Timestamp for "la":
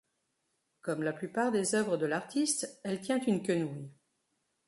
1.03-1.13